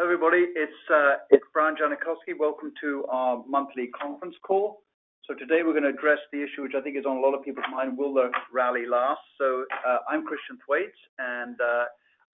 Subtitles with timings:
[0.00, 1.16] Everybody, it's uh,
[1.52, 2.32] Brian Janachowski.
[2.38, 4.80] Welcome to our monthly conference call.
[5.26, 7.44] So today we're gonna address the issue which I think is on a lot of
[7.44, 9.20] people's mind, will the rally last?
[9.36, 11.84] So, uh, I'm Christian Thwaites, and uh,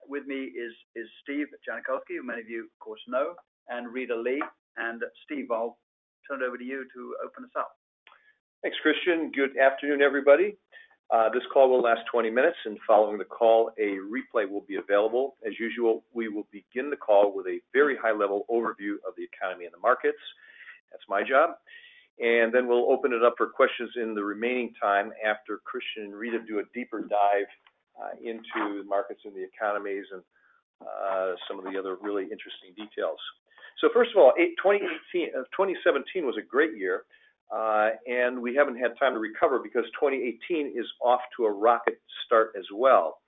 [0.07, 0.71] with me is
[1.21, 3.33] Steve Janachowski, who many of you of course know,
[3.67, 4.41] and Rita Lee.
[4.77, 5.77] And Steve, I'll
[6.31, 7.71] turn it over to you to open us up.
[8.63, 9.29] Thanks, Christian.
[9.35, 10.55] Good afternoon, everybody.
[11.09, 14.75] Uh, this call will last 20 minutes, and following the call, a replay will be
[14.75, 15.35] available.
[15.45, 19.65] As usual, we will begin the call with a very high-level overview of the economy
[19.65, 20.19] and the markets.
[20.91, 21.51] That's my job.
[22.19, 26.15] And then we'll open it up for questions in the remaining time after Christian and
[26.15, 27.47] Rita do a deeper dive
[27.95, 30.21] uh, into the markets and the economies and
[30.81, 33.19] uh, some of the other really interesting details.
[33.79, 37.03] So, First of all, 2017 was a great year,
[37.53, 42.01] Uh, and we haven't had time to recover because 2018 is off to a rocket
[42.25, 43.19] start as well.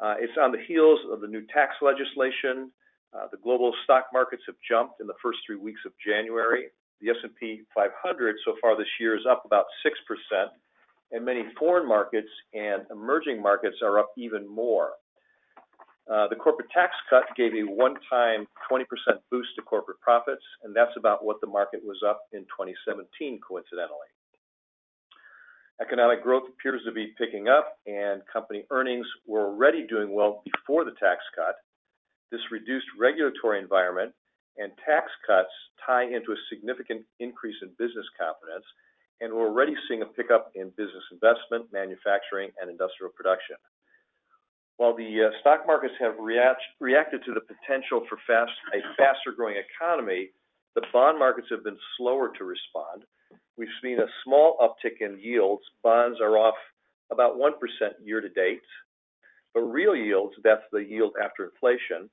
[0.00, 2.70] Uh, it's on the heels of the new tax legislation.
[3.14, 6.66] Uh, the global stock markets have jumped in the first three weeks of January.
[7.00, 10.46] The S&P 500 so far this year is up about 6%,
[11.12, 14.90] and many foreign markets and emerging markets are up even more.
[16.08, 18.84] Uh, the corporate tax cut gave a one-time 20%
[19.30, 24.08] boost to corporate profits, and that's about what the market was up in 2017, coincidentally.
[25.80, 30.84] Economic growth appears to be picking up, and company earnings were already doing well before
[30.84, 31.56] the tax cut.
[32.32, 34.12] This reduced regulatory environment
[34.56, 35.52] and tax cuts
[35.84, 38.64] tie into a significant increase in business confidence,
[39.20, 43.56] and we're already seeing a pickup in business investment, manufacturing, and industrial production.
[44.78, 50.30] While the uh, stock markets have reacted to the potential for a faster-growing economy,
[50.74, 53.02] the bond markets have been slower to respond.
[53.56, 55.64] We've seen a small uptick in yields.
[55.82, 56.54] Bonds are off
[57.10, 57.50] about 1%
[58.04, 58.62] year to date.
[59.52, 62.08] But real yields, that's the yield after inflation,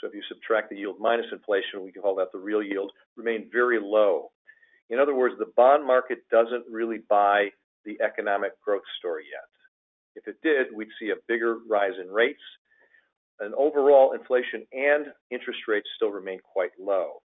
[0.00, 2.92] so if you subtract the yield minus inflation, we can call that the real yield,
[3.16, 4.32] remain very low.
[4.90, 7.48] In other words, the bond market doesn't really buy
[7.86, 9.48] the economic growth story yet.
[10.14, 12.42] If it did, we'd see a bigger rise in rates.
[13.40, 17.22] And overall inflation and interest rates still remain quite low.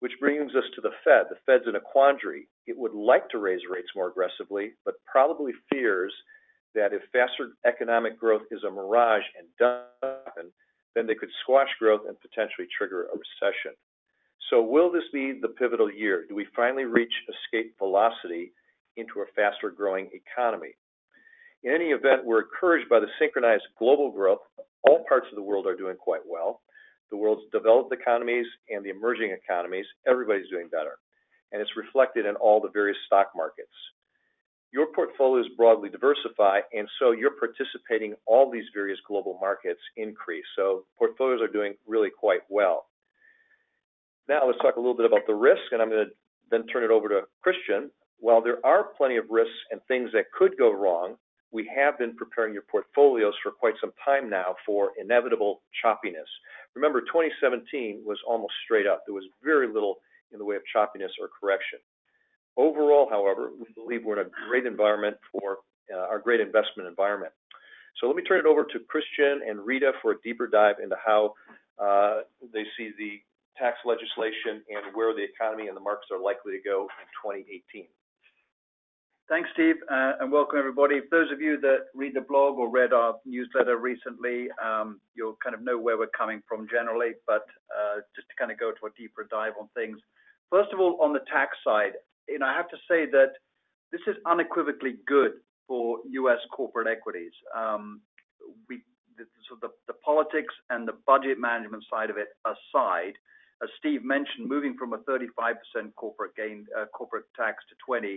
[0.00, 1.26] Which brings us to the Fed.
[1.28, 2.48] The Fed's in a quandary.
[2.66, 6.14] It would like to raise rates more aggressively, but probably fears
[6.74, 10.52] that if faster economic growth is a mirage and doesn't happen,
[10.94, 13.72] then they could squash growth and potentially trigger a recession.
[14.50, 16.24] So, will this be the pivotal year?
[16.28, 18.52] Do we finally reach escape velocity
[18.96, 20.74] into a faster-growing economy?
[21.64, 24.40] In any event, we're encouraged by the synchronized global growth.
[24.86, 26.60] All parts of the world are doing quite well.
[27.10, 30.98] The world's developed economies and the emerging economies, everybody's doing better,
[31.52, 33.72] and it's reflected in all the various stock markets.
[34.70, 39.80] Your portfolio is broadly diversified, and so you're participating in all these various global markets
[39.96, 40.44] increase.
[40.56, 42.86] So portfolios are doing really quite well.
[44.28, 46.12] Now let's talk a little bit about the risk, and I'm gonna
[46.50, 47.90] then turn it over to Christian.
[48.20, 51.16] While there are plenty of risks and things that could go wrong,
[51.50, 56.28] we have been preparing your portfolios for quite some time now for inevitable choppiness.
[56.74, 59.02] Remember, 2017 was almost straight up.
[59.06, 59.96] There was very little
[60.32, 61.78] in the way of choppiness or correction.
[62.56, 65.58] Overall, however, we believe we're in a great environment for
[65.92, 67.32] uh, our great investment environment.
[68.00, 70.96] So let me turn it over to Christian and Rita for a deeper dive into
[71.04, 71.34] how
[71.78, 72.20] uh,
[72.52, 73.20] they see the
[73.56, 77.06] tax legislation and where the economy and the markets are likely to go in
[77.42, 77.86] 2018.
[79.28, 81.00] Thanks, Steve, uh, and welcome everybody.
[81.10, 85.54] Those of you that read the blog or read our newsletter recently, um, you'll kind
[85.54, 87.12] of know where we're coming from generally.
[87.26, 89.98] But uh, just to kind of go to a deeper dive on things.
[90.48, 91.92] First of all, on the tax side,
[92.26, 93.32] you know, I have to say that
[93.92, 95.32] this is unequivocally good
[95.66, 96.40] for U.S.
[96.50, 97.32] corporate equities.
[97.54, 98.00] Um,
[98.68, 103.12] the politics and the budget management side of it aside,
[103.62, 105.52] as Steve mentioned, moving from a 35%
[105.96, 108.14] corporate gain, uh, corporate tax to 20%,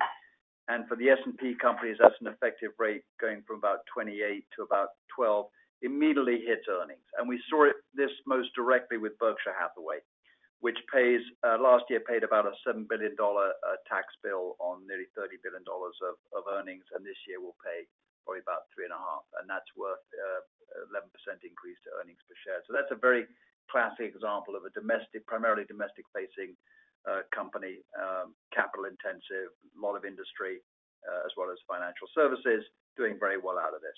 [0.71, 4.15] and for the S&P companies, that's an effective rate going from about 28
[4.55, 5.51] to about 12,
[5.83, 7.03] immediately hits earnings.
[7.19, 9.99] And we saw this most directly with Berkshire Hathaway,
[10.63, 13.51] which uh, last year paid about a $7 billion uh,
[13.83, 17.83] tax bill on nearly $30 billion of earnings, and this year will pay
[18.23, 20.41] probably about $3.5 billion, and that's worth uh,
[20.87, 21.03] 11%
[21.43, 22.63] increase to earnings per share.
[22.63, 23.27] So that's a very
[23.67, 26.55] classic example of a domestic, primarily domestic-facing
[27.33, 30.61] company, um, capital intensive, a lot of industry,
[31.07, 32.63] uh, as well as financial services,
[32.97, 33.97] doing very well out of this.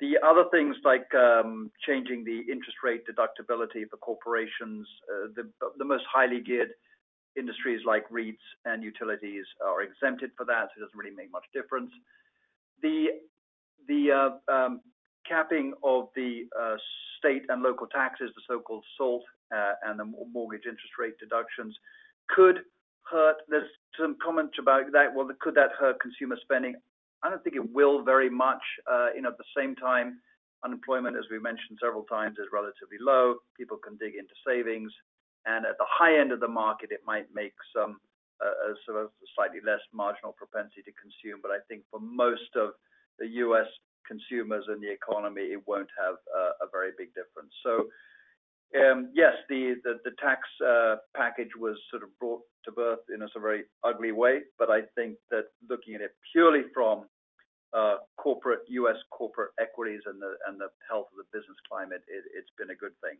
[0.00, 5.28] The other things like um, changing the interest rate deductibility for corporations, uh,
[5.78, 6.70] the most highly geared
[7.38, 11.46] industries like REITs and utilities are exempted for that, so it doesn't really make much
[11.54, 11.90] difference.
[12.82, 13.08] The
[14.12, 14.80] uh, um,
[15.28, 16.48] capping of the
[17.18, 19.22] state and local taxes, the so-called SALT,
[19.54, 21.76] Uh, and the mortgage interest rate deductions
[22.28, 22.60] could
[23.10, 23.36] hurt.
[23.48, 23.68] There's
[23.98, 25.14] some comments about that.
[25.14, 26.74] Well, could that hurt consumer spending?
[27.22, 28.62] I don't think it will very much.
[28.90, 30.18] Uh, you know, at the same time,
[30.64, 33.36] unemployment, as we mentioned several times, is relatively low.
[33.58, 34.92] People can dig into savings.
[35.44, 37.98] And at the high end of the market, it might make some
[38.42, 41.40] uh, sort of slightly less marginal propensity to consume.
[41.42, 42.74] But I think for most of
[43.18, 43.66] the U.S.
[44.06, 46.14] consumers and the economy, it won't have
[46.62, 47.54] a very big difference.
[48.74, 49.76] Um, yes, the
[50.18, 54.40] tax uh, package was sort of brought to birth in a very ugly way.
[54.58, 57.04] But I think that looking at it purely from
[57.72, 58.96] uh, corporate U.S.
[59.10, 62.92] corporate equities and the and the health of the business climate, it's been a good
[63.02, 63.16] thing.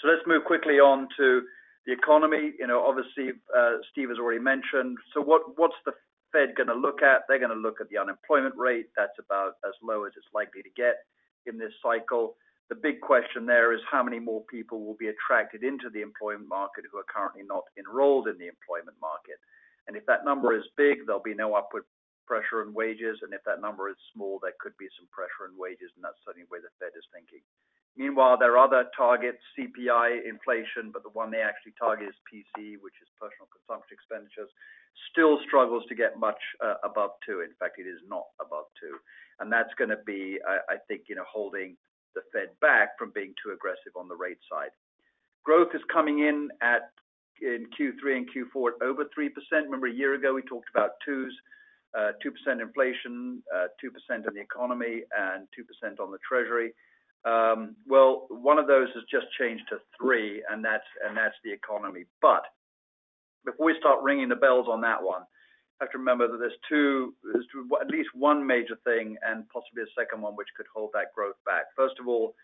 [0.00, 1.42] So let's move quickly on to
[1.86, 2.52] the economy.
[2.58, 4.98] You know, obviously, uh, Steve has already mentioned.
[5.14, 5.92] So what what's the
[6.32, 7.22] Fed gonna look at?
[7.28, 8.88] They're gonna look at the unemployment rate.
[8.96, 11.04] That's about as low as it's likely to get
[11.46, 12.36] in this cycle.
[12.68, 16.48] The big question there is how many more people will be attracted into the employment
[16.48, 19.40] market who are currently not enrolled in the employment market.
[19.88, 21.84] And if that number is big, there'll be no upward
[22.28, 23.24] pressure on wages.
[23.24, 26.20] And if that number is small, there could be some pressure on wages, and that's
[26.28, 27.40] certainly where the Fed is thinking.
[27.96, 32.78] Meanwhile, there are other targets, CPI, inflation, but the one they actually target is PCE,
[32.84, 34.52] which is personal consumption expenditures,
[35.10, 37.40] still struggles to get much uh, above 2.
[37.40, 38.92] In fact, it is not above 2.
[39.40, 41.74] and That's gonna be, I think, you know, holding
[42.14, 44.70] the Fed back from being too aggressive on the rate side.
[45.44, 46.90] Growth is coming in at,
[47.40, 49.30] in Q3 and Q4 at over 3%.
[49.52, 51.30] Remember a year ago, we talked about 2s,
[51.96, 56.72] 2% uh, inflation, uh, 2% in the economy, and 2% on the Treasury.
[57.24, 61.52] Um, well, one of those has just changed to 3, and that's and that's the
[61.52, 62.04] economy.
[62.22, 62.42] But
[63.44, 65.22] before we start ringing the bells on that one,
[65.80, 67.46] have to remember that there's two, there's
[67.80, 71.38] at least one major thing and possibly a second one which could hold that growth
[71.46, 71.66] back.
[71.76, 72.34] First of all,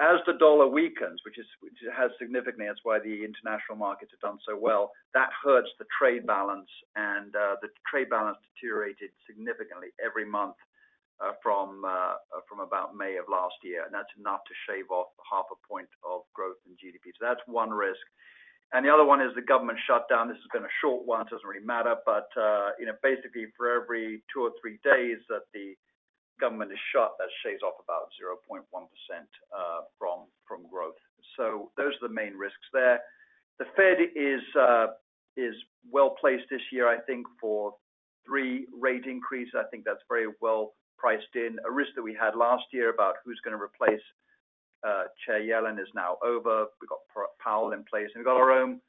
[0.00, 1.46] as the dollar weakens, which it
[1.90, 6.24] has significantly, that's why the international markets have done so well, that hurts the trade
[6.24, 6.70] balance.
[6.94, 10.54] And uh, the trade balance deteriorated significantly every month
[11.18, 12.14] uh, uh,
[12.46, 13.82] from about May of last year.
[13.82, 17.10] And that's enough to shave off half a point of growth in GDP.
[17.18, 18.06] So that's one risk.
[18.72, 20.28] And the other one is the government shutdown.
[20.28, 21.96] This has been a short one, it doesn't really matter.
[22.04, 22.28] But
[22.78, 25.74] you know, basically for every two or three days that the
[26.40, 28.62] government is shut, that shaves off about 0.1%
[29.98, 31.00] from from growth.
[31.36, 33.00] So those are the main risks there.
[33.58, 34.88] The Fed is uh
[35.36, 35.54] is
[35.90, 37.72] well-placed this year, I think, for
[38.26, 39.54] three rate increases.
[39.56, 41.56] I think that's very well priced in.
[41.64, 44.02] A risk that we had last year about who's gonna replace
[44.86, 46.66] Uh, Chair Yellen is now over.
[46.80, 47.00] We've got
[47.42, 48.80] Powell in place, and we've got our own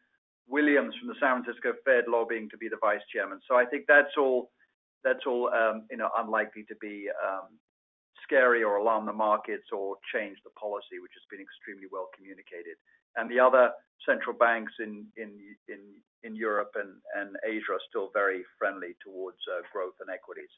[0.47, 3.39] Williams from the San Francisco Fed lobbying to be the vice chairman.
[3.47, 4.49] So I think that's all,
[5.05, 7.57] um, you know, unlikely to be um,
[8.23, 12.77] scary or alarm the markets or change the policy, which has been extremely well communicated.
[13.15, 13.71] And the other
[14.05, 15.05] central banks in
[16.23, 20.49] Europe and Asia are still very friendly towards uh, growth and equities.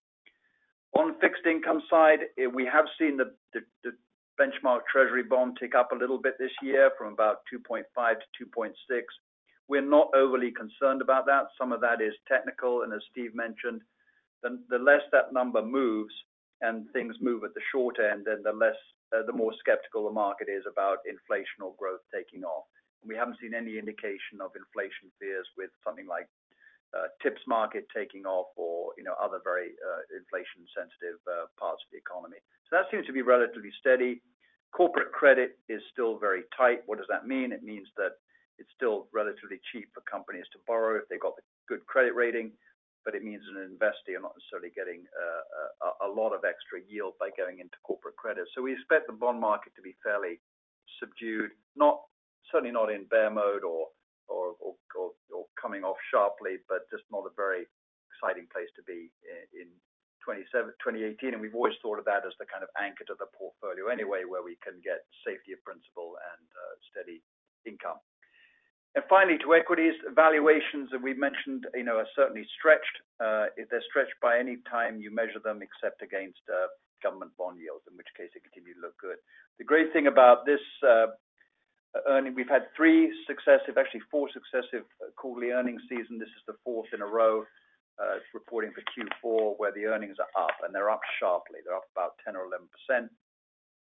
[0.98, 3.32] On fixed income side, eh, we have seen the
[4.40, 8.74] benchmark Treasury bond tick up a little bit this year from about 2.5 to 2.6.
[9.68, 11.46] We're not overly concerned about that.
[11.58, 13.82] Some of that is technical, and as Steve mentioned,
[14.44, 16.14] the less that number moves
[16.62, 18.78] and things move at the short end, then the less,
[19.16, 22.66] uh, the more skeptical the market is about inflation or growth taking off.
[23.06, 26.30] We haven't seen any indication of inflation fears with something like
[26.92, 31.80] Uh, TIPS market taking off or, you know, other very uh, inflation sensitive uh, parts
[31.88, 32.36] of the economy.
[32.68, 34.20] So that seems to be relatively steady.
[34.76, 36.84] Corporate credit is still very tight.
[36.88, 37.56] What does that mean?
[37.56, 38.20] It means that
[38.60, 42.52] it's still relatively cheap for companies to borrow if they've got the good credit rating.
[43.08, 45.08] But it means an investor, you're not necessarily getting
[46.06, 48.46] a lot of extra yield by going into corporate credit.
[48.54, 50.40] So we expect the bond market to be fairly
[51.00, 51.98] subdued, Not
[52.52, 53.88] certainly not in bear mode or
[54.28, 54.76] or or
[55.62, 57.70] coming off sharply, but just not a very
[58.10, 59.14] exciting place to be
[59.54, 59.70] in
[60.26, 61.38] 2018.
[61.40, 64.42] We've always thought of that as the kind of anchor to the portfolio anyway, where
[64.42, 67.22] we can get safety of principal and uh, steady
[67.66, 68.02] income.
[68.94, 69.96] And finally, to equities.
[70.12, 72.96] Valuations that we've mentioned, you know, are certainly stretched.
[73.24, 76.68] Uh, if they're stretched by any time you measure them except against uh,
[77.00, 79.16] government bond yields, in which case they continue to look good.
[79.60, 80.62] The great thing about this
[82.08, 86.20] earning, we've had three successive, actually four successive uh, quarterly earnings season.
[86.20, 87.44] This is the fourth in a row,
[88.02, 91.60] uh, reporting for Q4, where the earnings are up, and they're up sharply.
[91.66, 93.08] They're up about 10 or 11%.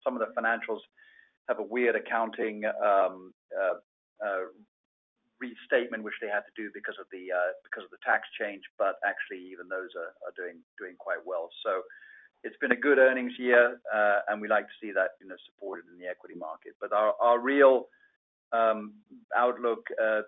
[0.03, 0.79] Some of the financials
[1.49, 3.79] have a weird accounting um, uh,
[5.39, 8.63] restatement, which they had to do because of the uh because of the tax change,
[8.79, 11.49] but actually even those are doing doing quite well.
[12.45, 15.35] It's been a good earnings year, uh, and we like to see that, you know,
[15.49, 16.73] supported in the equity market.
[16.79, 17.87] But our real
[18.53, 18.93] um,
[19.35, 20.21] outlook uh,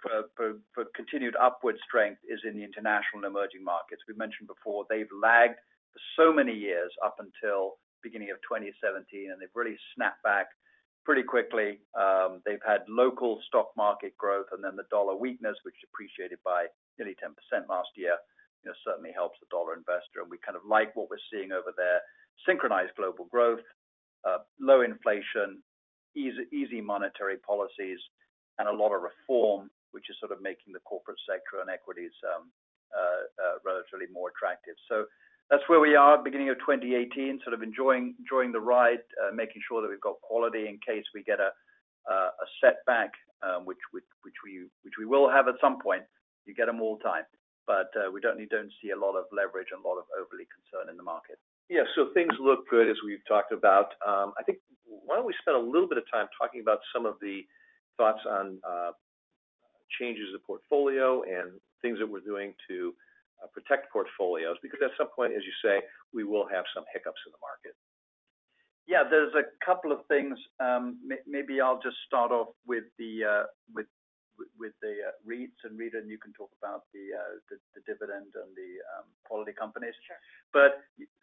[0.00, 4.02] for continued upward strength is in the international and emerging markets.
[4.08, 5.60] We mentioned before, they've lagged
[5.92, 10.48] for so many years up until beginning of 2017, and they've really snapped back
[11.04, 11.80] pretty quickly.
[11.92, 16.66] Um, they've had local stock market growth, and then the dollar weakness, which appreciated by
[16.98, 17.36] nearly 10%
[17.68, 18.16] last year,
[18.62, 20.22] you know, certainly helps the dollar investor.
[20.22, 22.00] And we kind of like what we're seeing over there.
[22.46, 23.64] Synchronized global growth,
[24.26, 25.62] uh, low inflation,
[26.14, 27.98] easy monetary policies,
[28.58, 32.12] and a lot of reform, which is sort of making the corporate sector and equities
[32.34, 32.50] um,
[32.90, 34.74] uh, uh, relatively more attractive.
[34.88, 35.04] So
[35.50, 38.16] that's where we are beginning of 2018, sort of enjoying
[38.52, 41.50] the ride, making sure that we've got quality in case we get a
[42.60, 43.12] setback,
[43.42, 46.02] um, which we which we which we will have at some point.
[46.46, 47.24] You get them all the time.
[47.68, 48.40] But uh, we don't
[48.80, 51.36] see a lot of leverage and a lot of overly concern in the market.
[51.68, 51.84] Yeah.
[51.94, 53.92] So things look good as we've talked about.
[54.00, 57.04] Um, I think why don't we spend a little bit of time talking about some
[57.04, 57.44] of the
[58.00, 58.96] thoughts on uh,
[60.00, 62.94] changes to portfolio and things that we're doing to
[63.44, 64.56] uh, protect portfolios.
[64.64, 65.84] Because at some point, as you say,
[66.16, 67.76] we will have some hiccups in the market.
[68.88, 69.04] Yeah.
[69.04, 70.40] There's a couple of things.
[70.56, 70.96] Um,
[71.28, 73.44] maybe I'll just start off with the
[74.38, 78.70] Uh, REITs, and Rita, and you can talk about the uh, the dividend and the
[78.94, 79.94] um, quality companies.
[80.06, 80.70] Sure.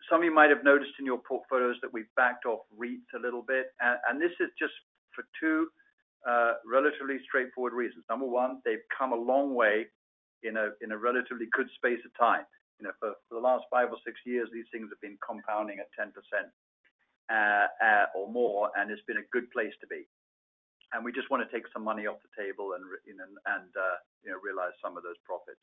[0.10, 3.20] Some of you might have noticed in your portfolios that we've backed off REITs a
[3.20, 3.74] little bit.
[3.82, 4.74] And this is just
[5.16, 5.68] for two
[6.28, 8.04] uh, relatively straightforward reasons.
[8.10, 9.88] Number one, they've come a long way
[10.44, 12.46] in a relatively good space of time.
[12.80, 15.88] You know, for the last five or six years, these things have been compounding at
[15.98, 16.12] 10%
[18.14, 20.06] or more, and it's been a good place to be.
[20.94, 22.84] And we just wanna take some money off the table and
[23.76, 23.98] uh,
[24.36, 25.62] know, realize some of those profits.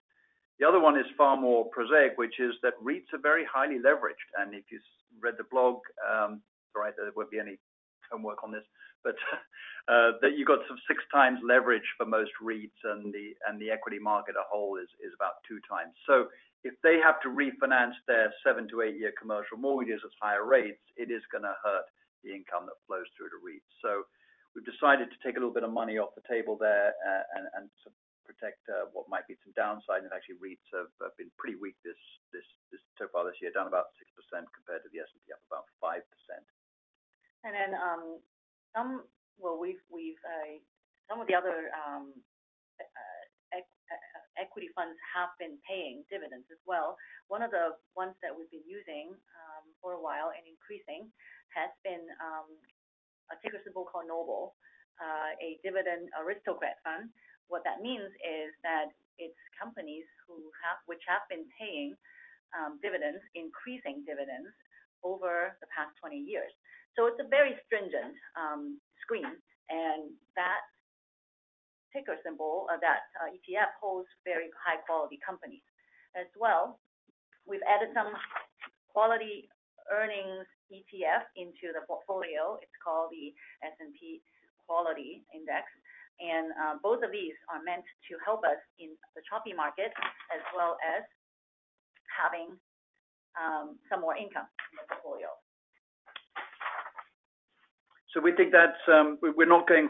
[0.60, 4.28] The other one is far more prosaic, which is that REITs are very highly leveraged.
[4.38, 4.78] And if you
[5.20, 7.58] read the blog, um, sorry, there won't be any
[8.10, 8.64] homework on this,
[9.02, 9.16] but
[9.88, 14.44] uh, that you got some 6x leverage for most REITs and the equity market as
[14.44, 15.90] a whole is about 2x.
[16.62, 21.10] If they have to refinance their seven to eight-year commercial mortgages at higher rates, it
[21.10, 21.90] is gonna hurt
[22.22, 24.06] the income that flows through to REITs.
[24.52, 27.24] We've decided to take a little bit of money off the table there, uh,
[27.56, 27.88] and to
[28.28, 30.04] protect uh, what might be some downside.
[30.04, 31.96] And actually, REITs have been pretty weak this
[33.00, 36.04] so far this year, down about 6% compared to the S&P, up about 5%.
[37.42, 38.22] And then um
[38.76, 39.02] some
[39.42, 39.58] uh,
[41.20, 42.14] of the other um,
[44.40, 46.96] equity funds have been paying dividends as well.
[47.28, 51.06] One of the ones that we've been using um, for a while and increasing
[51.52, 52.48] has been um,
[53.32, 54.54] Uh, a ticker symbol called Noble,
[55.00, 57.08] uh, a Dividend Aristocrat fund.
[57.48, 60.04] What that means is that it's companies
[60.84, 61.96] which have been paying
[62.52, 64.52] um, dividends, increasing dividends
[65.04, 66.52] over the past 20 years.
[66.96, 69.28] So it's a very stringent um, screen.
[69.72, 70.64] And that
[71.92, 75.64] ticker symbol, that uh, ETF holds very high-quality companies
[76.16, 76.80] as well.
[77.48, 78.12] We've added some
[78.92, 79.48] quality
[79.92, 82.56] earnings ETF into the portfolio.
[82.60, 83.30] It's called the
[83.62, 84.24] S&P
[84.66, 85.68] Quality Index.
[86.20, 89.92] And uh, both of these are meant to help us in the choppy market
[90.32, 91.04] as well as
[92.08, 92.56] having
[93.36, 95.28] um, some more income in the portfolio.
[98.12, 98.76] So we think that's.
[98.92, 99.88] Um, we're not going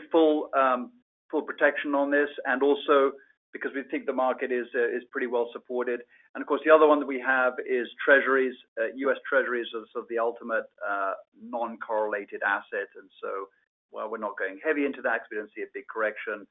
[0.55, 0.93] um,
[1.31, 3.13] full protection on this, and also
[3.53, 6.01] because we think the market uh, is pretty well supported.
[6.35, 8.57] And of course, the other one that we have is Treasuries.
[8.81, 9.19] Uh, U.S.
[9.29, 12.89] Treasuries are sort of the ultimate uh, non-correlated asset.
[12.97, 13.53] And so
[13.91, 16.49] while we're not going heavy into that because we don't see a big correction,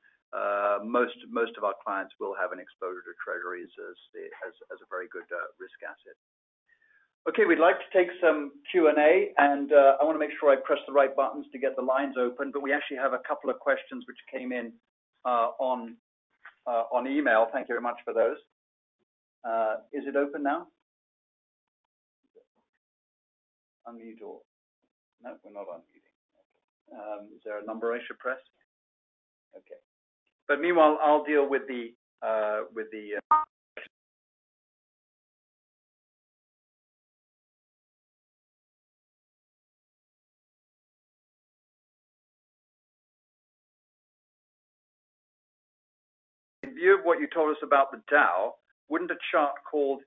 [0.86, 5.26] most of our clients will have an exposure to Treasuries as a very good
[5.58, 6.14] risk asset.
[7.30, 10.94] Okay, we'd like to take some Q&A, and I wanna make sure I press the
[10.94, 12.54] right buttons to get the lines open.
[12.54, 14.74] But we actually have a couple of questions which came in
[15.26, 15.98] on
[16.68, 17.48] Uh, email.
[17.52, 18.38] Thank you very much for those.
[19.44, 20.68] Uh, is it open now?
[23.88, 24.40] Unmute or.
[25.24, 26.12] No, we're not unmuting.
[26.94, 28.40] Um, is there a number I should press?
[29.56, 29.80] Okay.
[30.48, 31.94] But meanwhile, I'll deal with the.
[32.22, 32.62] Uh,
[47.12, 48.56] what you told us about the Dow,
[48.88, 50.00] wouldn't a chart called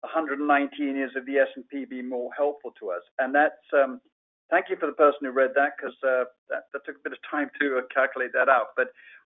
[0.00, 3.02] 119 years of the S&P be more helpful to us?
[3.18, 3.60] And that's.
[3.76, 4.00] Um,
[4.48, 7.18] thank you for the person who read that 'cause uh, that took a bit of
[7.28, 8.68] time to uh, calculate that out.
[8.76, 8.88] But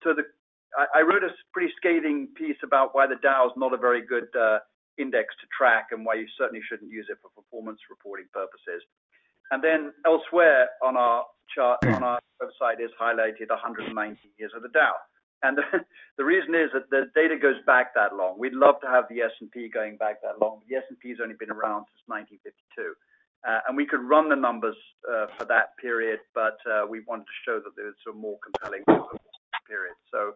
[0.02, 0.24] so the,
[0.94, 4.30] I wrote a pretty scathing piece about why the Dow is not a very good
[4.36, 4.58] uh,
[4.98, 8.82] index to track and why you certainly shouldn't use it for performance reporting purposes.
[9.50, 11.24] And then elsewhere on our
[11.54, 14.94] chart, on our website is highlighted 190 years of the Dow.
[15.42, 15.58] And
[16.18, 18.38] the reason is that the data goes back that long.
[18.38, 20.60] We'd love to have the S&P going back that long.
[20.68, 22.94] The S&P has only been around since 1952.
[23.44, 24.76] And We could run the numbers
[25.36, 26.56] for that period, but
[26.88, 28.84] we wanted to show that there's a more compelling
[29.68, 29.96] period.
[30.10, 30.34] So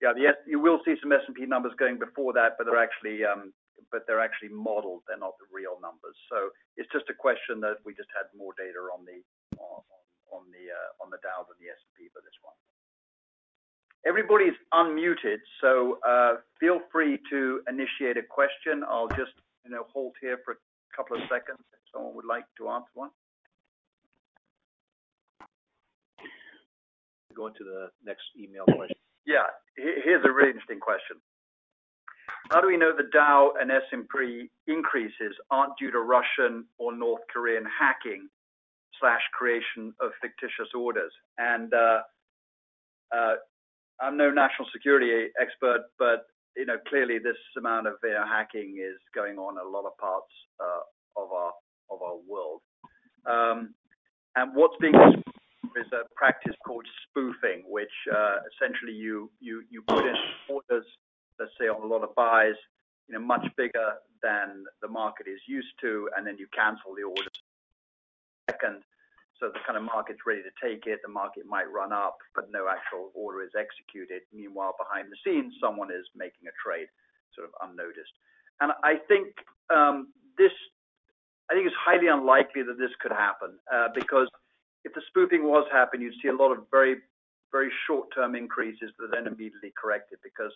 [0.00, 0.14] yeah,
[0.46, 3.52] you will see some S&P numbers going before that, but they're actually um
[3.90, 5.00] but they're actually modeled.
[5.08, 6.12] They're not the real numbers.
[6.28, 9.18] So it's just a question that we just had more data on the
[9.58, 9.82] on
[10.30, 12.54] on the uh on the Dow than the S&P for this one.
[14.06, 18.84] Everybody's unmuted, so uh, feel free to initiate a question.
[18.88, 19.32] I'll just,
[19.64, 22.86] you know, hold here for a couple of seconds if someone would like to ask
[22.94, 23.10] one.
[27.34, 28.96] Go into the next email question.
[29.26, 29.46] Yeah.
[29.76, 31.18] Here's a really interesting question.
[32.50, 37.20] How do we know the Dow and S&P increases aren't due to Russian or North
[37.32, 38.28] Korean hacking
[38.98, 41.12] slash creation of fictitious orders?
[41.38, 42.00] Uh,
[43.14, 43.34] uh,
[44.00, 46.26] I'm no national security expert, but,
[46.56, 50.32] you know, clearly this amount of hacking is going on in a lot of parts
[51.16, 51.52] of our
[51.90, 52.60] of our world.
[53.26, 53.74] Um,
[54.36, 59.30] and what's being is a practice called spoofing, which essentially you
[59.86, 60.14] put in
[60.48, 60.86] orders,
[61.38, 62.54] let's say, on a lot of buys,
[63.08, 67.02] you know, much bigger than the market is used to, and then you cancel the
[67.04, 67.42] orders
[68.50, 68.82] second.
[69.38, 72.50] So the kind of market's ready to take it, the market might run up, but
[72.50, 74.26] no actual order is executed.
[74.34, 76.90] Meanwhile, behind the scenes, someone is making a trade
[77.38, 78.10] sort of unnoticed.
[78.58, 79.30] And I think
[79.70, 80.50] um, this,
[81.46, 83.62] I think it's highly unlikely that this could happen,
[83.94, 84.26] because
[84.82, 86.98] if the spoofing was happening, you'd see a lot of very,
[87.54, 90.50] very short-term increases that are then immediately corrected because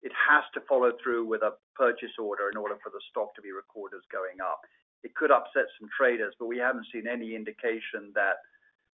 [0.00, 3.42] it has to follow through with a purchase order in order for the stock to
[3.42, 4.60] be recorded as going up.
[5.04, 8.36] It could upset some traders, but we haven't seen any indication that,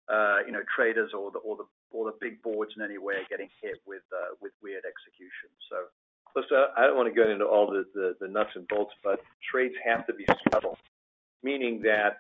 [0.09, 4.03] uh, you know, traders or the big boards in any way are getting hit with
[4.11, 5.53] uh, weird execution.
[6.35, 10.15] Listen, I don't wanna get into all the nuts and bolts, but trades have to
[10.15, 10.79] be settled,
[11.43, 12.19] meaning that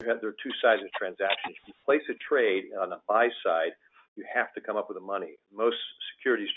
[0.00, 1.56] there are two sides of transactions.
[1.62, 3.72] If you place a trade on the buy side,
[4.16, 5.36] you have to come up with the money.
[5.52, 5.76] Most
[6.16, 6.48] securities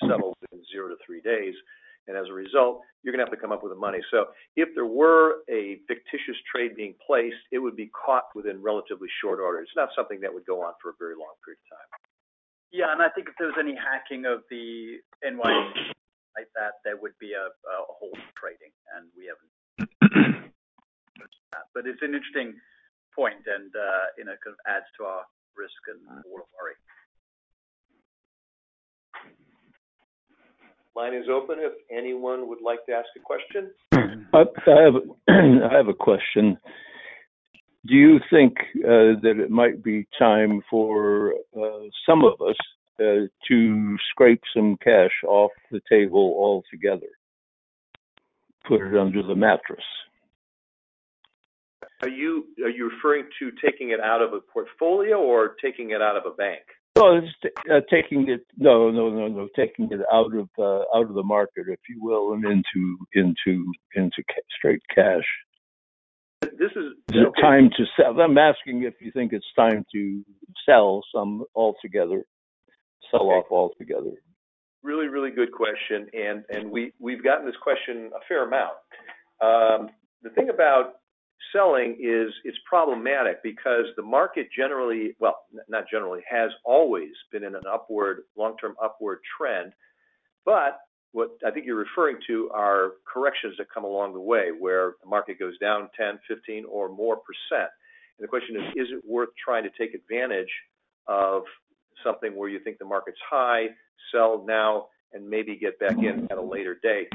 [0.00, 1.54] settle within zero to three days,
[2.06, 4.00] and as a result, you're gonna have to come up with the money.
[4.10, 9.08] So if there were a fictitious trade being placed, it would be caught within relatively
[9.20, 9.60] short order.
[9.60, 11.88] It's not something that would go on for a very long period of time.
[12.72, 12.92] Yeah.
[12.92, 15.94] And I think if there was any hacking of the NYSE
[16.34, 20.50] like that, there would be a halt in trading, and we haven't.
[21.72, 22.58] But it's an interesting
[23.14, 25.22] point and, uh, you know, kind of adds to our
[25.54, 26.74] risk and worry.
[30.96, 33.70] Line is open if anyone would like to ask a question.
[33.92, 34.44] I
[35.76, 36.56] have a question.
[37.86, 42.56] Do you think uh, that it might be time for uh, some of us
[43.00, 47.08] uh, to scrape some cash off the table altogether,
[48.66, 49.84] put it under the mattress?
[52.02, 56.22] Are you referring to taking it out of a portfolio or taking it out of
[56.24, 56.62] a bank?
[56.96, 61.14] No, uh, taking it no no no no taking it out of uh, out of
[61.14, 64.22] the market, if you will, and into into into
[64.56, 65.24] straight cash.
[66.42, 66.92] This is.
[67.12, 68.20] Is it time to sell?
[68.20, 70.24] I'm asking if you think it's time to
[70.66, 72.24] sell some altogether,
[73.10, 74.12] sell off altogether.
[74.84, 76.06] Really, really good question.
[76.12, 78.74] And and We've gotten this question a fair amount.
[79.42, 79.90] Um,
[80.22, 80.94] the thing about
[81.54, 87.54] selling is it's problematic because the market generally, well, not generally, has always been in
[87.54, 89.72] an upward, long-term upward trend.
[90.44, 90.80] But
[91.12, 95.08] what I think you're referring to are corrections that come along the way, where the
[95.08, 96.18] market goes down 10%,
[96.50, 97.16] 15% or more.
[97.16, 97.70] Percent.
[98.18, 100.50] And the question is, is it worth trying to take advantage
[101.06, 101.42] of
[102.04, 103.66] something where you think the market's high,
[104.12, 107.08] sell now, and maybe get back in at a later date?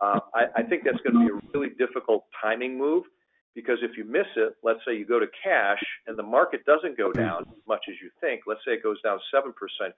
[0.00, 0.20] Uh,
[0.56, 3.04] I think that's gonna be a really difficult timing move
[3.54, 6.96] because if you miss it, let's say you go to cash and the market doesn't
[6.96, 8.42] go down as much as you think.
[8.46, 9.52] Let's say it goes down 7%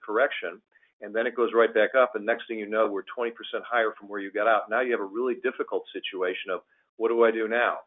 [0.05, 0.61] correction,
[1.01, 3.31] and then it goes right back up, and next thing you know, we're 20%
[3.63, 4.69] higher from where you got out.
[4.69, 6.61] Now you have a really difficult situation of
[6.97, 7.79] what do I do now?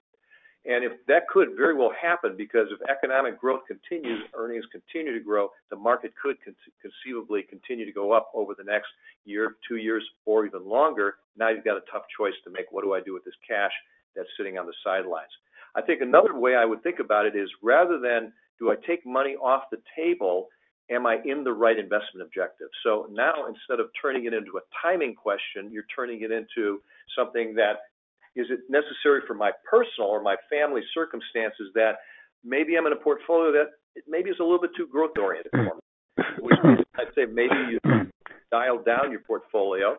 [0.66, 5.24] And if that could very well happen because if economic growth continues, earnings continue to
[5.24, 6.36] grow, the market could
[6.82, 8.88] conceivably continue to go up over the next
[9.24, 11.16] year, two years, or even longer.
[11.38, 12.66] Now you've got a tough choice to make.
[12.72, 13.70] What do I do with this cash
[14.16, 15.30] that's sitting on the sidelines?
[15.76, 19.04] I think another way I would think about it is rather than do I take
[19.04, 20.48] money off the table,
[20.90, 22.68] am I in the right investment objective?
[22.82, 26.80] So now instead of turning it into a timing question, you're turning it into
[27.16, 27.92] something that
[28.34, 31.96] is it necessary for my personal or my family circumstances that
[32.44, 33.72] maybe I'm in a portfolio that
[34.06, 36.24] maybe is a little bit too growth-oriented for me?
[36.40, 36.58] Which
[36.96, 37.80] I'd say maybe you
[38.50, 39.96] dial down your portfolio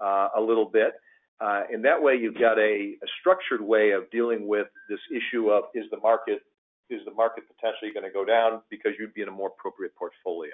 [0.00, 0.92] uh, a little bit.
[1.40, 5.64] Uh, and that way, you've got a structured way of dealing with this issue of,
[5.74, 6.42] is the market
[6.90, 10.52] potentially gonna go down because you'd be in a more appropriate portfolio?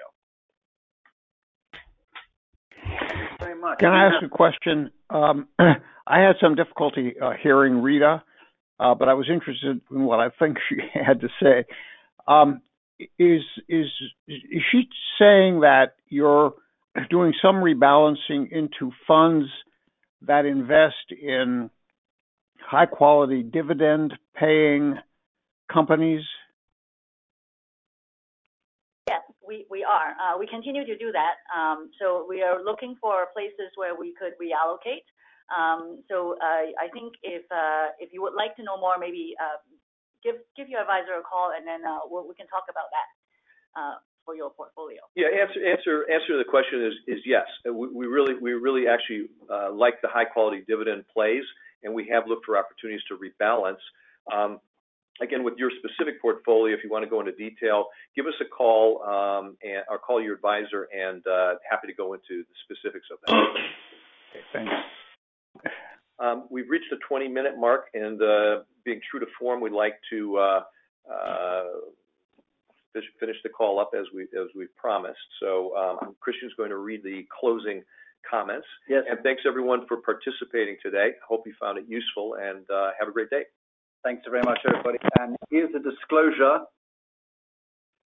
[3.39, 3.79] Very much.
[3.79, 4.91] Can I ask a question?
[5.09, 8.23] Um, I had some difficulty uh, hearing Rita,
[8.79, 11.65] uh, but I was interested in what I think she had to say.
[12.27, 12.61] Um,
[13.19, 16.53] is she saying that you're
[17.09, 19.47] doing some rebalancing into funds
[20.21, 21.69] that invest in
[22.59, 24.95] high-quality, dividend-paying
[25.71, 26.23] companies?
[29.09, 30.15] Yes, we are.
[30.19, 31.35] Uh, we continue to do that.
[31.55, 35.05] Um, so we are looking for places where we could reallocate.
[35.47, 39.63] Um, so, I think uh, if you would like to know more, maybe uh,
[40.25, 43.07] give your advisor a call, and then we can talk about that
[44.27, 44.99] for your portfolio.
[45.15, 47.47] Yeah, answer to the question is yes.
[47.63, 51.43] We we really we really actually uh, like the high-quality dividend plays,
[51.83, 53.79] and we have looked for opportunities to rebalance.
[54.31, 54.59] Um,
[55.21, 57.85] again, with your specific portfolio, if you want to go into detail,
[58.17, 59.55] give us a call, um,
[59.89, 63.33] or call your advisor, and uh, happy to go into the specifics of that.
[63.33, 64.73] Okay, thanks.
[66.19, 70.37] Um, we've reached the 20-minute mark, and uh, being true to form, we'd like to
[73.19, 74.27] finish the call up as we
[74.75, 75.19] promised.
[75.39, 77.83] So, um, Christian's going to read the closing
[78.29, 78.67] comments.
[78.89, 79.03] Yes.
[79.09, 81.15] And thanks, everyone, for participating today.
[81.15, 83.43] I hope you found it useful, and uh, have a great day.
[84.03, 84.99] Thanks very much, everybody.
[85.19, 86.63] And here's a disclosure.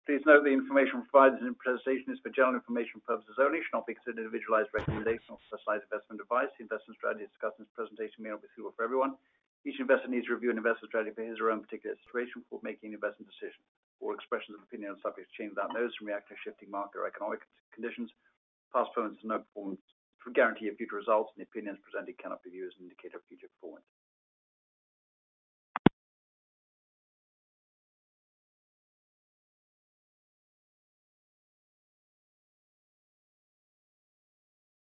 [0.09, 3.77] Please note the information provided in the presentation is for general information purposes only, should
[3.77, 6.49] not be considered individualized recommendation or specialized investment advice.
[6.57, 9.21] The investment strategy discussed in this presentation may not be suitable for everyone.
[9.69, 12.41] Each investor needs to review an investment strategy for his or her own particular situation
[12.41, 13.61] before making an investment decision.
[14.01, 17.03] All expressions of opinion are subject to change without notice and react to shifting market
[17.03, 17.43] or economic
[17.75, 18.11] conditions.
[18.73, 19.43] Past performance is no
[20.35, 23.25] guarantee of future results, and the opinions presented cannot be used as an indicator of
[23.27, 23.89] future performance.